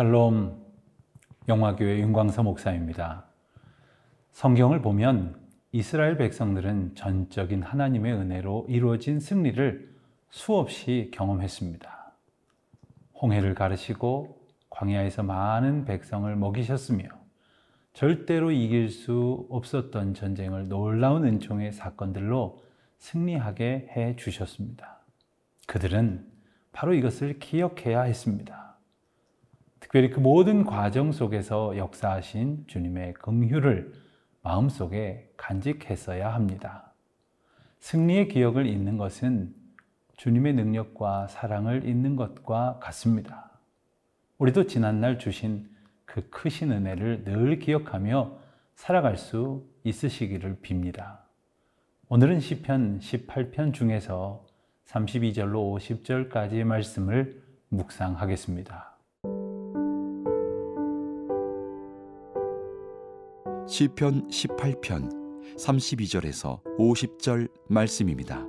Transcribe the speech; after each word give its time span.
샬롬 0.00 0.56
영화교회 1.46 1.98
윤광서 1.98 2.42
목사입니다. 2.42 3.26
성경을 4.30 4.80
보면 4.80 5.38
이스라엘 5.72 6.16
백성들은 6.16 6.94
전적인 6.94 7.62
하나님의 7.62 8.14
은혜로 8.14 8.64
이루어진 8.70 9.20
승리를 9.20 9.94
수없이 10.30 11.10
경험했습니다. 11.12 12.14
홍해를 13.20 13.54
가르시고 13.54 14.40
광야에서 14.70 15.22
많은 15.22 15.84
백성을 15.84 16.34
먹이셨으며 16.34 17.06
절대로 17.92 18.52
이길 18.52 18.88
수 18.88 19.46
없었던 19.50 20.14
전쟁을 20.14 20.68
놀라운 20.68 21.26
은총의 21.26 21.72
사건들로 21.72 22.62
승리하게 22.96 23.90
해 23.94 24.16
주셨습니다. 24.16 25.00
그들은 25.66 26.26
바로 26.72 26.94
이것을 26.94 27.38
기억해야 27.38 28.00
했습니다. 28.00 28.69
특별히 29.90 30.10
그 30.10 30.20
모든 30.20 30.64
과정 30.64 31.10
속에서 31.10 31.76
역사하신 31.76 32.66
주님의 32.68 33.14
긍휼을 33.14 33.92
마음속에 34.40 35.32
간직했어야 35.36 36.32
합니다. 36.32 36.92
승리의 37.80 38.28
기억을 38.28 38.66
잊는 38.66 38.98
것은 38.98 39.52
주님의 40.16 40.52
능력과 40.54 41.26
사랑을 41.26 41.88
잊는 41.88 42.14
것과 42.14 42.78
같습니다. 42.80 43.50
우리도 44.38 44.68
지난날 44.68 45.18
주신 45.18 45.68
그 46.04 46.30
크신 46.30 46.70
은혜를 46.70 47.24
늘 47.24 47.58
기억하며 47.58 48.38
살아갈 48.76 49.16
수 49.16 49.66
있으시기를 49.82 50.58
빕니다. 50.62 51.18
오늘은 52.08 52.38
시편 52.38 53.00
18편 53.00 53.74
중에서 53.74 54.46
32절로 54.86 55.74
50절까지의 55.74 56.62
말씀을 56.62 57.42
묵상하겠습니다. 57.70 58.89
시편 63.70 64.26
18편 64.26 65.56
32절에서 65.56 66.60
50절 66.76 67.48
말씀입니다. 67.68 68.44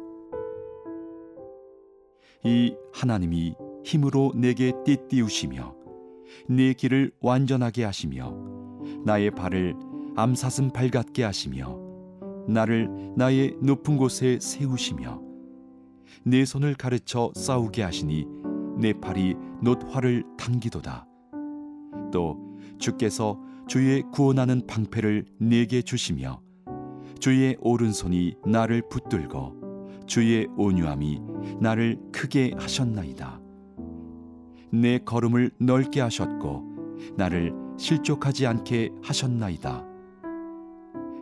이 2.44 2.75
하나님이 2.91 3.53
힘으로 3.83 4.31
내게 4.36 4.73
띠띠우시며 4.83 5.75
내 6.49 6.73
길을 6.73 7.11
완전하게 7.22 7.83
하시며 7.83 8.36
나의 9.05 9.30
발을 9.30 9.75
암사슴 10.16 10.72
발 10.72 10.89
같게 10.89 11.23
하시며 11.23 11.77
나를 12.47 12.89
나의 13.16 13.58
높은 13.61 13.97
곳에 13.97 14.39
세우시며 14.42 15.22
내 16.23 16.45
손을 16.45 16.73
가르쳐 16.73 17.31
싸우게 17.36 17.83
하시니 17.83 18.25
내 18.80 18.92
팔이 18.94 19.36
놋화를 19.61 20.23
당기도다. 20.39 21.05
또 22.11 22.39
주께서 22.80 23.39
주의 23.67 24.04
구원하는 24.12 24.66
방패를 24.67 25.26
내게 25.40 25.81
주시며 25.81 26.42
주의 27.20 27.56
오른손이 27.59 28.36
나를 28.45 28.84
붙들고 28.90 30.06
주의 30.08 30.48
온유함이 30.58 31.22
나를 31.59 31.98
크게 32.12 32.54
하셨나이다. 32.58 33.39
내 34.73 34.98
걸음을 35.00 35.52
넓게 35.59 36.02
하셨고 36.02 36.64
나를 37.16 37.54
실족하지 37.78 38.48
않게 38.48 38.89
하셨나이다. 39.04 39.86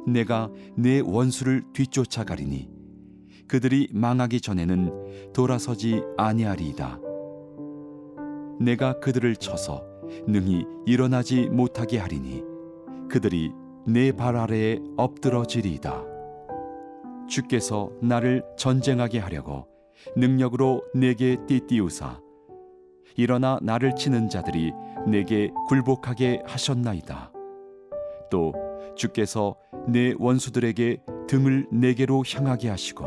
내가 0.08 0.50
내 0.76 1.00
원수를 1.00 1.64
뒤쫓아가리니 1.74 2.70
그들이 3.48 3.90
망하기 3.92 4.42
전에는 4.42 5.34
돌아서지 5.34 6.02
아니하리이다. 6.18 7.00
내가 8.60 9.00
그들을 9.00 9.36
쳐서 9.38 9.89
능히 10.28 10.66
일어나지 10.86 11.48
못하게 11.50 11.98
하리니 11.98 12.44
그들이 13.10 13.52
내 13.86 14.12
발 14.12 14.36
아래에 14.36 14.80
엎드러지리이다. 14.98 16.04
주께서 17.28 17.90
나를 18.02 18.44
전쟁하게 18.58 19.20
하려고 19.20 19.68
능력으로 20.16 20.84
내게 20.94 21.38
띠띠우사 21.48 22.20
일어나 23.16 23.60
나를 23.62 23.96
치는 23.96 24.30
자들이 24.30 24.72
내게 25.08 25.52
굴복하게 25.68 26.44
하셨나이다. 26.46 27.32
또 28.32 28.54
주께서 28.96 29.56
내 29.88 30.14
원수들에게 30.18 30.98
등을 31.28 31.68
내게로 31.72 32.24
향하게 32.28 32.70
하시고 32.70 33.06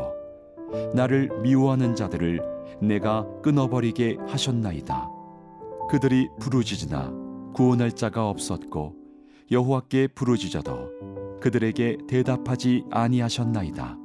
나를 0.93 1.29
미워하는 1.41 1.95
자들을 1.95 2.41
내가 2.81 3.25
끊어버리게 3.41 4.17
하셨나이다. 4.27 5.12
그들이 5.93 6.27
부르짖으나 6.39 7.13
구원할 7.53 7.91
자가 7.91 8.27
없었고 8.27 8.95
여호와께 9.51 10.07
부르짖어도 10.07 11.39
그들에게 11.39 11.99
대답하지 12.07 12.85
아니하셨나이다. 12.89 13.99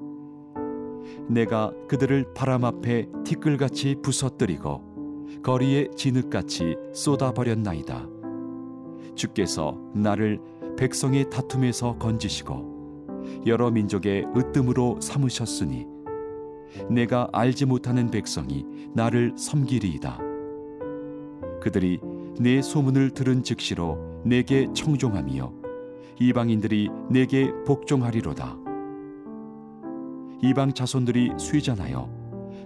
내가 1.30 1.72
그들을 1.88 2.34
바람 2.34 2.66
앞에 2.66 3.08
티끌같이 3.24 3.96
부서뜨리고 4.02 5.38
거리에 5.42 5.88
진흙같이 5.96 6.76
쏟아버렸나이다. 6.92 8.06
주께서 9.14 9.80
나를 9.94 10.42
백성의 10.76 11.30
다툼에서 11.30 11.96
건지시고 11.96 13.16
여러 13.46 13.70
민족의 13.70 14.26
으뜸으로 14.36 15.00
삼으셨으니 15.00 15.86
내가 16.90 17.30
알지 17.32 17.64
못하는 17.64 18.10
백성이 18.10 18.66
나를 18.94 19.32
섬기리이다. 19.38 20.27
그들이 21.60 22.00
내 22.40 22.62
소문을 22.62 23.10
들은 23.10 23.42
즉시로 23.42 24.22
내게 24.24 24.68
청종하며 24.74 25.52
이방인들이 26.20 26.88
내게 27.10 27.52
복종하리로다. 27.66 28.56
이방 30.42 30.72
자손들이 30.72 31.32
수위전하여 31.36 32.08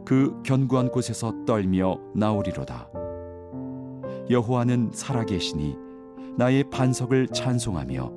그 0.05 0.43
견고한 0.43 0.91
곳에서 0.91 1.45
떨며 1.47 1.99
나오리로다. 2.15 2.89
여호와는 4.31 4.91
살아계시니 4.93 5.77
나의 6.37 6.65
반석을 6.71 7.29
찬송하며 7.29 8.13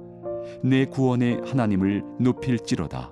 내 0.63 0.85
구원의 0.85 1.41
하나님을 1.45 2.03
높일지로다. 2.19 3.11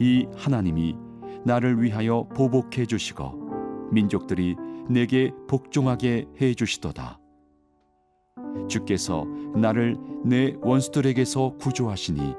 이 0.00 0.26
하나님이 0.34 0.96
나를 1.44 1.82
위하여 1.82 2.26
보복해 2.34 2.86
주시고 2.86 3.88
민족들이 3.92 4.56
내게 4.88 5.32
복종하게 5.48 6.26
해 6.40 6.54
주시도다. 6.54 7.18
주께서 8.68 9.24
나를 9.54 9.96
내 10.24 10.54
원수들에게서 10.62 11.56
구조하시니 11.58 12.34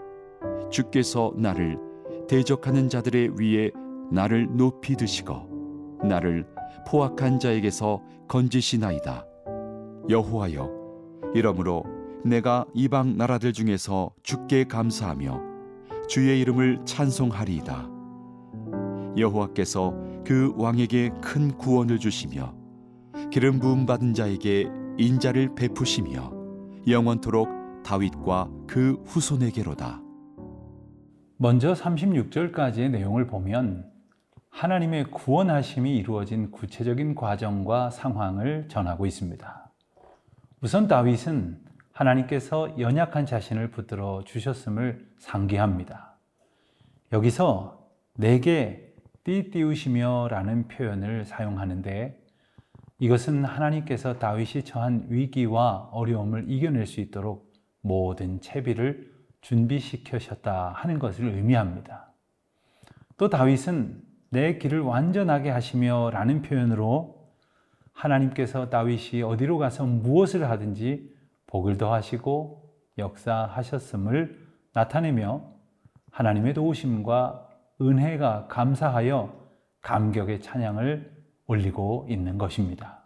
주께서 0.69 1.33
나를 1.35 1.79
대적하는 2.27 2.89
자들의 2.89 3.31
위에 3.39 3.71
나를 4.11 4.47
높이 4.55 4.95
드시고 4.95 5.99
나를 6.03 6.45
포악한 6.87 7.39
자에게서 7.39 8.01
건지시나이다. 8.27 9.25
여호와여 10.09 10.71
이러므로 11.33 11.83
내가 12.23 12.65
이방 12.73 13.17
나라들 13.17 13.53
중에서 13.53 14.11
주께 14.23 14.65
감사하며 14.65 15.41
주의 16.07 16.39
이름을 16.41 16.81
찬송하리이다. 16.85 17.89
여호와께서 19.17 20.06
그 20.27 20.53
왕에게 20.57 21.11
큰 21.21 21.57
구원을 21.57 21.99
주시며 21.99 22.53
기름 23.31 23.59
부음 23.59 23.85
받은 23.85 24.13
자에게 24.13 24.69
인자를 24.97 25.55
베푸시며 25.55 26.33
영원토록 26.85 27.47
다윗과 27.85 28.49
그 28.67 29.01
후손에게로다. 29.05 30.01
먼저 31.37 31.71
36절까지의 31.71 32.89
내용을 32.89 33.27
보면 33.27 33.89
하나님의 34.49 35.11
구원하심이 35.11 35.95
이루어진 35.95 36.51
구체적인 36.51 37.15
과정과 37.15 37.91
상황을 37.91 38.67
전하고 38.67 39.05
있습니다. 39.05 39.71
우선 40.59 40.89
다윗은 40.89 41.61
하나님께서 41.93 42.77
연약한 42.77 43.25
자신을 43.25 43.71
붙들어 43.71 44.23
주셨음을 44.25 45.07
상기합니다. 45.19 46.17
여기서 47.13 47.87
내게 48.17 48.86
띠띠우시며 49.27 50.29
라는 50.31 50.69
표현을 50.69 51.25
사용하는데 51.25 52.17
이것은 52.99 53.43
하나님께서 53.43 54.19
다윗이 54.19 54.63
처한 54.63 55.07
위기와 55.09 55.89
어려움을 55.91 56.49
이겨낼 56.49 56.87
수 56.87 57.01
있도록 57.01 57.51
모든 57.81 58.39
채비를 58.39 59.11
준비시켜셨다 59.41 60.69
하는 60.69 60.97
것을 60.97 61.25
의미합니다. 61.25 62.13
또 63.17 63.29
다윗은 63.29 64.01
내 64.29 64.57
길을 64.59 64.79
완전하게 64.79 65.49
하시며 65.49 66.09
라는 66.11 66.41
표현으로 66.41 67.27
하나님께서 67.91 68.69
다윗이 68.69 69.23
어디로 69.23 69.57
가서 69.57 69.85
무엇을 69.85 70.49
하든지 70.49 71.13
복을 71.47 71.77
더하시고 71.77 72.63
역사하셨음을 72.97 74.47
나타내며 74.71 75.41
하나님의 76.11 76.53
도우심과 76.53 77.46
은혜가 77.81 78.47
감사하여 78.47 79.33
감격의 79.81 80.41
찬양을 80.41 81.17
올리고 81.45 82.07
있는 82.09 82.37
것입니다. 82.37 83.03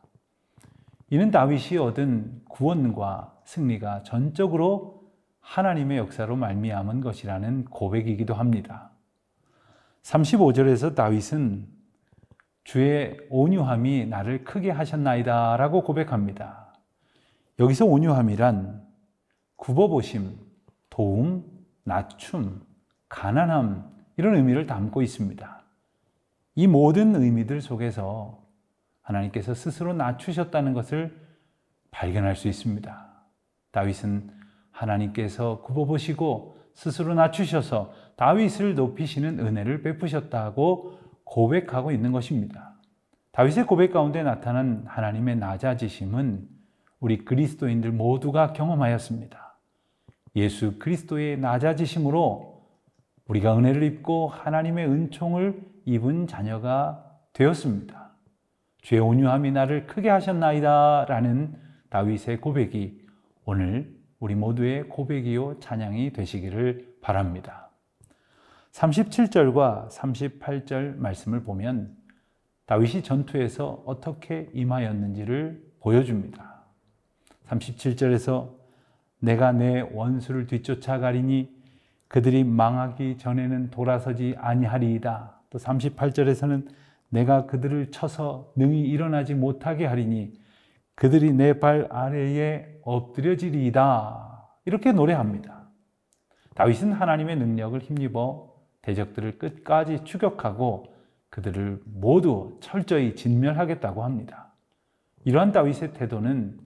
이는 1.09 1.29
다윗이 1.29 1.77
얻은 1.77 2.43
구원과 2.49 3.41
승리가 3.45 4.03
전적으로 4.03 5.11
하나님의 5.41 5.97
역사로 5.97 6.35
말미암은 6.35 7.01
것이라는 7.01 7.65
고백이기도 7.65 8.33
합니다. 8.33 8.91
35절에서 10.03 10.95
다윗은 10.95 11.67
주의 12.63 13.17
온유함이 13.29 14.05
나를 14.05 14.43
크게 14.43 14.71
하셨나이다 14.71 15.57
라고 15.57 15.83
고백합니다. 15.83 16.73
여기서 17.59 17.85
온유함이란 17.85 18.87
굽어보심, 19.57 20.37
도움, 20.89 21.43
낮춤, 21.83 22.61
가난함 23.09 23.91
이런 24.21 24.35
의미를 24.35 24.67
담고 24.67 25.01
있습니다. 25.01 25.63
이 26.53 26.67
모든 26.67 27.15
의미들 27.15 27.59
속에서 27.59 28.45
하나님께서 29.01 29.55
스스로 29.55 29.93
낮추셨다는 29.93 30.73
것을 30.73 31.19
발견할 31.89 32.35
수 32.35 32.47
있습니다. 32.47 33.07
다윗은 33.71 34.29
하나님께서 34.69 35.63
굽어보시고 35.63 36.55
스스로 36.75 37.15
낮추셔서 37.15 37.93
다윗을 38.15 38.75
높이시는 38.75 39.39
은혜를 39.39 39.81
베푸셨다고 39.81 40.99
고백하고 41.23 41.91
있는 41.91 42.11
것입니다. 42.11 42.75
다윗의 43.31 43.65
고백 43.65 43.91
가운데 43.91 44.21
나타난 44.21 44.83
하나님의 44.85 45.37
낮아지심은 45.37 46.47
우리 46.99 47.25
그리스도인들 47.25 47.91
모두가 47.91 48.53
경험하였습니다. 48.53 49.57
예수 50.35 50.77
그리스도의 50.77 51.39
낮아지심으로 51.39 52.50
우리가 53.31 53.57
은혜를 53.57 53.83
입고 53.83 54.27
하나님의 54.27 54.87
은총을 54.87 55.61
입은 55.85 56.27
자녀가 56.27 57.05
되었습니다. 57.31 58.11
죄 58.81 58.99
온유함이 58.99 59.51
나를 59.51 59.87
크게 59.87 60.09
하셨나이다 60.09 61.05
라는 61.07 61.55
다윗의 61.89 62.41
고백이 62.41 62.99
오늘 63.45 63.95
우리 64.19 64.35
모두의 64.35 64.89
고백이요 64.89 65.59
찬양이 65.59 66.11
되시기를 66.11 66.97
바랍니다. 67.01 67.69
37절과 68.73 69.89
38절 69.89 70.97
말씀을 70.97 71.43
보면 71.43 71.95
다윗이 72.65 73.01
전투에서 73.01 73.83
어떻게 73.85 74.49
임하였는지를 74.53 75.71
보여줍니다. 75.79 76.63
37절에서 77.47 78.49
내가 79.19 79.53
내 79.53 79.79
원수를 79.79 80.47
뒤쫓아가리니 80.47 81.60
그들이 82.11 82.43
망하기 82.43 83.19
전에는 83.19 83.69
돌아서지 83.69 84.35
아니하리이다. 84.37 85.39
또 85.49 85.57
38절에서는 85.57 86.67
내가 87.07 87.45
그들을 87.45 87.91
쳐서 87.91 88.51
능히 88.57 88.81
일어나지 88.81 89.33
못하게 89.33 89.85
하리니 89.85 90.33
그들이 90.95 91.31
내 91.31 91.53
발 91.57 91.87
아래에 91.89 92.79
엎드려지리이다. 92.83 94.49
이렇게 94.65 94.91
노래합니다. 94.91 95.69
다윗은 96.55 96.91
하나님의 96.91 97.37
능력을 97.37 97.79
힘입어 97.79 98.55
대적들을 98.81 99.37
끝까지 99.37 100.03
추격하고 100.03 100.93
그들을 101.29 101.81
모두 101.85 102.57
철저히 102.59 103.15
진멸하겠다고 103.15 104.03
합니다. 104.03 104.51
이러한 105.23 105.53
다윗의 105.53 105.93
태도는 105.93 106.59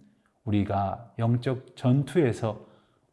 우리가 0.44 1.13
영적 1.19 1.75
전투에서 1.75 2.65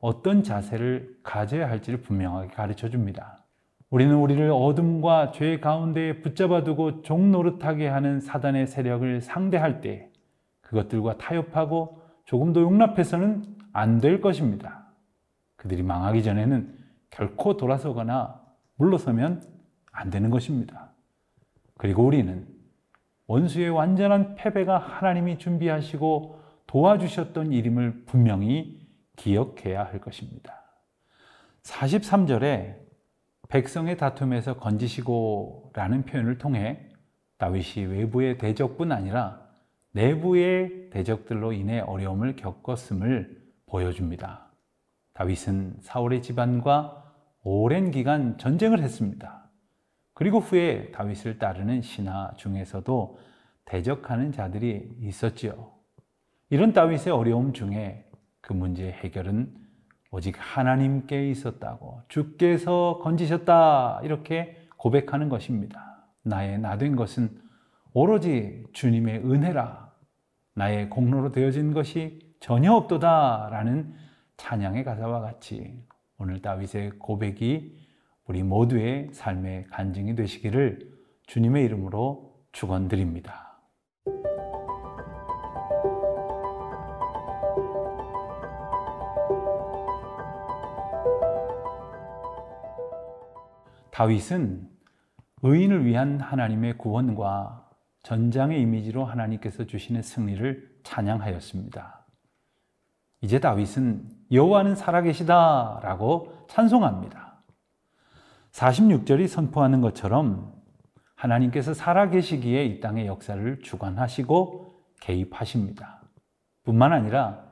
어떤 0.02 0.42
자세를 0.42 1.16
가져야 1.22 1.70
할지를 1.70 2.02
분명하게 2.02 2.48
가르쳐 2.48 2.90
줍니다. 2.90 3.38
우리는 3.88 4.12
우리를 4.16 4.50
어둠과 4.50 5.30
죄 5.30 5.60
가운데에 5.60 6.22
붙잡아 6.22 6.64
두고 6.64 7.02
종노릇하게 7.02 7.86
하는 7.86 8.18
사단의 8.20 8.66
세력을 8.66 9.20
상대할 9.20 9.80
때 9.80 10.10
그것들과 10.60 11.18
타협하고 11.18 12.00
조금 12.24 12.52
더 12.52 12.60
용납해서는 12.60 13.44
안 13.72 14.00
될 14.00 14.20
것입니다. 14.20 14.86
그들이 15.54 15.84
망하기 15.84 16.24
전에는 16.24 16.74
결코 17.10 17.56
돌아서거나 17.56 18.42
물러서면 18.76 19.42
안 19.92 20.10
되는 20.10 20.30
것입니다. 20.30 20.90
그리고 21.78 22.04
우리는 22.04 22.48
원수의 23.28 23.70
완전한 23.70 24.34
패배가 24.34 24.78
하나님이 24.78 25.38
준비하시고 25.38 26.40
도와주셨던 26.66 27.52
일임을 27.52 28.02
분명히 28.06 28.81
기억해야 29.16 29.84
할 29.84 30.00
것입니다. 30.00 30.62
43절에 31.62 32.76
백성의 33.48 33.96
다툼에서 33.96 34.56
건지시고 34.56 35.72
라는 35.74 36.04
표현을 36.04 36.38
통해 36.38 36.88
다윗이 37.38 37.86
외부의 37.86 38.38
대적뿐 38.38 38.92
아니라 38.92 39.42
내부의 39.92 40.90
대적들로 40.90 41.52
인해 41.52 41.80
어려움을 41.80 42.36
겪었음을 42.36 43.42
보여줍니다. 43.66 44.50
다윗은 45.12 45.76
사울의 45.80 46.22
집안과 46.22 47.14
오랜 47.42 47.90
기간 47.90 48.38
전쟁을 48.38 48.80
했습니다. 48.82 49.50
그리고 50.14 50.38
후에 50.38 50.90
다윗을 50.92 51.38
따르는 51.38 51.82
신하 51.82 52.32
중에서도 52.36 53.18
대적하는 53.64 54.32
자들이 54.32 54.96
있었지요. 55.00 55.72
이런 56.50 56.72
다윗의 56.72 57.12
어려움 57.12 57.52
중에 57.52 58.08
그 58.42 58.52
문제의 58.52 58.92
해결은 58.92 59.50
오직 60.10 60.34
하나님께 60.38 61.30
있었다고 61.30 62.02
주께서 62.08 63.00
건지셨다 63.02 64.00
이렇게 64.02 64.58
고백하는 64.76 65.30
것입니다. 65.30 66.04
나의 66.22 66.58
나된 66.58 66.96
것은 66.96 67.30
오로지 67.94 68.64
주님의 68.74 69.20
은혜라 69.20 69.90
나의 70.54 70.90
공로로 70.90 71.32
되어진 71.32 71.72
것이 71.72 72.34
전혀 72.40 72.72
없도다라는 72.72 73.94
찬양의 74.36 74.84
가사와 74.84 75.20
같이 75.20 75.82
오늘 76.18 76.42
다윗의 76.42 76.98
고백이 76.98 77.80
우리 78.26 78.42
모두의 78.42 79.08
삶의 79.12 79.66
간증이 79.66 80.14
되시기를 80.14 80.92
주님의 81.26 81.64
이름으로 81.64 82.34
축원드립니다. 82.52 83.51
다윗은 93.92 94.68
의인을 95.42 95.84
위한 95.84 96.18
하나님의 96.18 96.78
구원과 96.78 97.68
전장의 98.02 98.60
이미지로 98.60 99.04
하나님께서 99.04 99.64
주시는 99.64 100.02
승리를 100.02 100.80
찬양하였습니다. 100.82 102.06
이제 103.20 103.38
다윗은 103.38 104.08
여호와는 104.32 104.74
살아계시다라고 104.74 106.46
찬송합니다. 106.48 107.42
46절이 108.52 109.28
선포하는 109.28 109.80
것처럼 109.82 110.54
하나님께서 111.14 111.74
살아계시기에 111.74 112.64
이 112.64 112.80
땅의 112.80 113.06
역사를 113.06 113.60
주관하시고 113.60 114.74
개입하십니다. 115.00 116.02
뿐만 116.64 116.92
아니라 116.92 117.44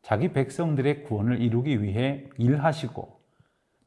자기 0.00 0.32
백성들의 0.32 1.04
구원을 1.04 1.40
이루기 1.40 1.82
위해 1.82 2.28
일하시고 2.38 3.20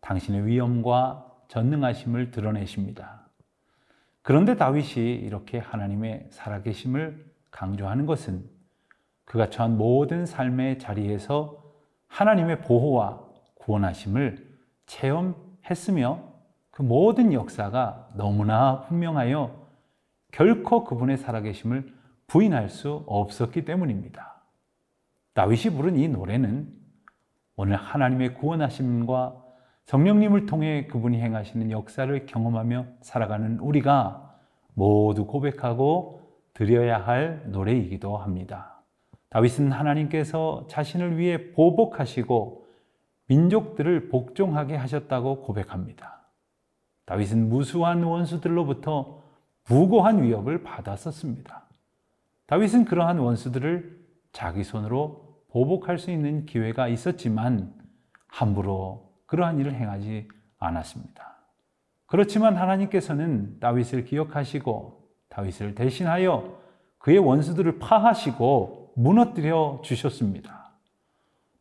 당신의 0.02 0.46
위엄과 0.46 1.35
전능하심을 1.48 2.32
드러내십니다. 2.32 3.25
그런데 4.22 4.56
다윗이 4.56 5.14
이렇게 5.16 5.60
하나님의 5.60 6.28
살아계심을 6.32 7.25
강조하는 7.52 8.06
것은 8.06 8.44
그가 9.25 9.50
처한 9.50 9.78
모든 9.78 10.25
삶의 10.25 10.80
자리에서 10.80 11.64
하나님의 12.08 12.62
보호와 12.62 13.24
구원하심을 13.56 14.58
체험했으며 14.86 16.24
그 16.72 16.82
모든 16.82 17.34
역사가 17.34 18.10
너무나 18.16 18.82
분명하여 18.82 19.66
결코 20.32 20.84
그분의 20.84 21.18
살아계심을 21.18 21.94
부인할 22.28 22.70
수 22.70 23.04
없었기 23.08 23.66
때문입니다. 23.66 24.42
다윗이 25.34 25.75
부른 25.75 25.98
이 25.98 26.08
노래는 26.08 26.74
오늘 27.56 27.78
하나님의 27.78 28.34
구원하심과 28.34 29.45
성령님을 29.86 30.48
통해 30.48 30.88
그분이 30.88 31.22
행하시는 31.22 31.70
역사를 31.72 32.25
경험하며 32.25 32.86
살아가는 33.01 33.60
우리가 33.60 34.36
모두 34.74 35.25
고백하고 35.25 36.22
드려야 36.54 37.06
할 37.06 37.44
노래이기도 37.48 38.18
합니다. 38.18 38.82
다윗은 39.30 39.72
하나님께서 39.72 40.65
자신을 40.70 41.18
위해 41.18 41.51
보복하시고 41.51 42.65
민족들을 43.27 44.10
복종하게 44.10 44.75
하셨다고 44.75 45.42
고백합니다. 45.42 46.30
다윗은 47.06 47.50
무수한 47.50 48.04
원수들로부터 48.04 49.22
무고한 49.68 50.24
위협을 50.24 50.63
받았었습니다. 50.63 51.68
다윗은 52.48 52.86
그러한 52.86 53.20
원수들을 53.20 54.00
자기 54.32 54.63
손으로 54.63 55.42
보복할 55.50 55.98
수 55.98 56.12
있는 56.12 56.46
기회가 56.46 56.88
있었지만 56.88 57.74
함부로 58.27 59.05
그러한 59.25 59.60
일을 59.60 59.74
행하지 59.74 60.27
않았습니다. 60.60 61.36
그렇지만 62.05 62.55
하나님께서는 62.55 63.60
다윗을 63.60 64.05
기억하시고 64.05 65.10
다윗을 65.29 65.75
대신하여 65.75 66.60
그의 67.00 67.20
원수들을 67.20 67.79
파하시고 67.79 68.94
무너뜨려 68.96 69.82
주셨습니다. 69.84 70.72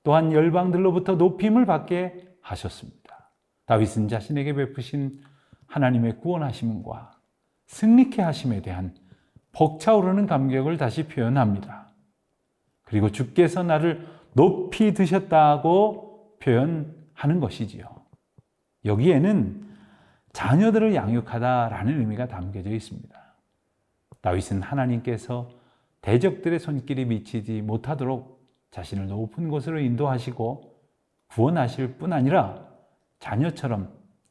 또한 0.03 0.33
열방들로부터 0.33 1.17
높임을 1.17 1.67
받게 1.67 2.37
하셨습니다. 2.41 3.31
다윗은 3.67 4.09
자신에게 4.09 4.53
베푸신 4.53 5.21
하나님의 5.67 6.19
구원하심과 6.21 7.13
승리케 7.67 8.23
하심에 8.23 8.63
대한 8.63 8.95
벅차오르는 9.53 10.27
감격을 10.27 10.77
다시 10.77 11.09
표현합니다. 11.09 11.89
그리고 12.83 13.11
주께서 13.11 13.63
나를 13.63 14.07
높이 14.35 14.93
드셨다고 14.93 16.37
표현 16.41 16.95
하는 17.25 17.41
것이지요. 17.41 17.87
여기에는 18.85 19.67
자녀들을 20.35 20.95
양육하다라는 20.95 22.01
의미가 22.01 22.29
담겨져 22.29 22.71
있습니다. 22.71 23.19
다윗은 24.21 24.61
하나님께서 24.61 25.49
대적들의 26.03 26.59
손길이 26.59 27.07
미치지 27.07 27.63
못하도록 27.63 28.45
자신을 28.71 29.07
높은 29.07 29.49
곳으로 29.49 29.81
인도하시고 29.81 30.75
구원하실 31.29 31.95
뿐 31.97 32.13
아니라 32.13 32.67
자녀처럼 33.21 33.89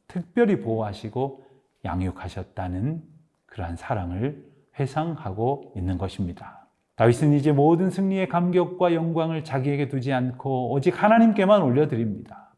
특별히 0.07 0.62
보호하시고 0.62 1.45
양육하셨다는 1.85 3.01
그러한 3.47 3.75
사랑을 3.75 4.45
회상하고 4.79 5.73
있는 5.75 5.97
것입니다. 5.97 6.67
다윗은 6.95 7.33
이제 7.33 7.51
모든 7.51 7.89
승리의 7.89 8.29
감격과 8.29 8.93
영광을 8.93 9.43
자기에게 9.43 9.88
두지 9.88 10.13
않고 10.13 10.71
오직 10.71 11.01
하나님께만 11.01 11.63
올려드립니다. 11.63 12.52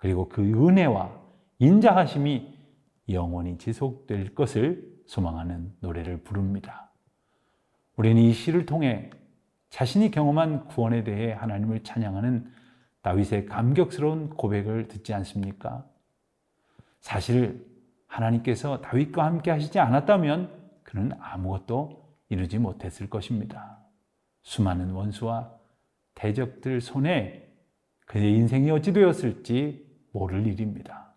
그리고 0.00 0.28
그 0.28 0.42
은혜와 0.42 1.20
인자하심이 1.58 2.58
영원히 3.10 3.58
지속될 3.58 4.34
것을 4.34 4.90
소망하는 5.06 5.72
노래를 5.80 6.22
부릅니다. 6.22 6.90
우리는 7.96 8.20
이 8.20 8.32
시를 8.32 8.64
통해 8.64 9.10
자신이 9.68 10.10
경험한 10.10 10.68
구원에 10.68 11.04
대해 11.04 11.32
하나님을 11.32 11.84
찬양하는 11.84 12.50
다윗의 13.02 13.46
감격스러운 13.46 14.30
고백을 14.30 14.88
듣지 14.88 15.12
않습니까? 15.14 15.86
사실 17.00 17.66
하나님께서 18.06 18.80
다윗과 18.80 19.24
함께 19.24 19.50
하시지 19.50 19.78
않았다면 19.78 20.50
그는 20.82 21.12
아무것도 21.20 22.10
이루지 22.30 22.58
못했을 22.58 23.08
것입니다. 23.10 23.78
수많은 24.42 24.90
원수와 24.90 25.52
대적들 26.14 26.80
손에 26.80 27.48
그의 28.06 28.34
인생이 28.34 28.70
어찌 28.70 28.92
되었을지 28.92 29.89
모를 30.12 30.46
일입니다. 30.46 31.14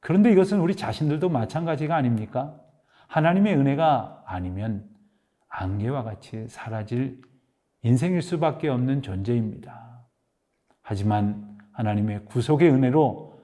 그런데 0.00 0.30
이것은 0.32 0.60
우리 0.60 0.76
자신들도 0.76 1.28
마찬가지가 1.28 1.96
아닙니까? 1.96 2.60
하나님의 3.08 3.56
은혜가 3.56 4.24
아니면 4.26 4.88
안개와 5.48 6.02
같이 6.02 6.46
사라질 6.48 7.20
인생일 7.82 8.22
수밖에 8.22 8.68
없는 8.68 9.02
존재입니다. 9.02 10.04
하지만 10.82 11.58
하나님의 11.72 12.24
구속의 12.26 12.70
은혜로 12.70 13.36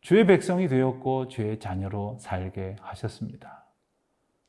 주의 0.00 0.26
백성이 0.26 0.68
되었고 0.68 1.28
주의 1.28 1.58
자녀로 1.58 2.18
살게 2.20 2.76
하셨습니다. 2.80 3.64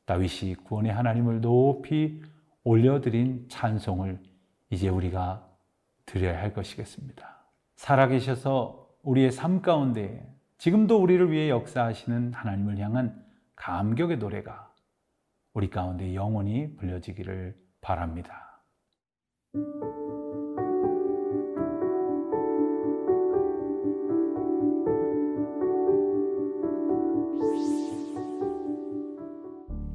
다윗이 0.05 0.55
구원의 0.55 0.91
하나님을 0.91 1.41
높이 1.41 2.22
올려드린 2.63 3.48
찬송을 3.50 4.20
이제 4.70 4.89
우리가 4.89 5.48
드려야 6.05 6.39
할 6.39 6.53
것이겠습니다. 6.53 7.38
살아계셔서 7.75 8.85
우리의 9.05 9.31
삶 9.31 9.62
가운데 9.62 10.27
지금도 10.57 11.00
우리를 11.00 11.31
위해 11.31 11.47
역사하시는 11.50 12.33
하나님을 12.33 12.79
향한 12.79 13.24
감격의 13.55 14.17
노래가 14.17 14.74
우리 15.53 15.69
가운데 15.69 16.15
영원히 16.15 16.75
불려지기를 16.75 17.55
바랍니다. 17.81 18.63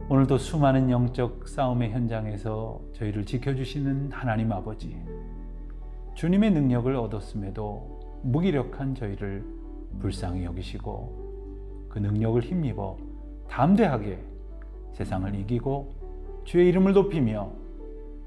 오늘도 0.09 0.39
수많은 0.39 0.89
영적 0.89 1.49
싸움의 1.49 1.91
현장에서 1.91 2.81
저희를 2.95 3.27
지켜주시는 3.27 4.13
하나님 4.13 4.53
아버지, 4.53 4.97
주님의 6.15 6.53
능력을 6.53 6.95
얻었음에도 6.95 8.00
무기력한 8.23 8.95
저희를 8.95 9.45
불쌍히 9.99 10.45
여기시고 10.45 11.89
그 11.89 11.99
능력을 11.99 12.43
힘입어 12.43 12.97
담대하게 13.49 14.23
세상을 14.93 15.35
이기고 15.35 15.93
주의 16.45 16.69
이름을 16.69 16.93
높이며 16.93 17.53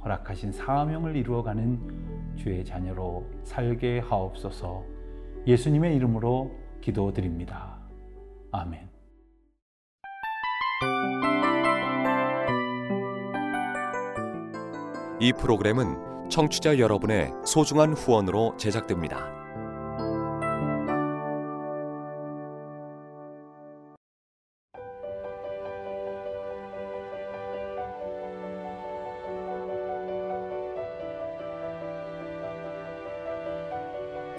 허락하신 0.04 0.52
사명을 0.52 1.16
이루어가는 1.16 2.36
주의 2.36 2.64
자녀로 2.66 3.26
살게 3.44 4.00
하옵소서 4.00 4.84
예수님의 5.48 5.96
이름으로 5.96 6.52
기도드립니다. 6.82 7.78
아멘. 8.52 8.90
이 15.20 15.32
프로그램은 15.32 16.30
청취자 16.30 16.80
여러분의 16.80 17.32
소중한 17.46 17.94
후원으로 17.94 18.58
제작됩니다. 18.58 19.43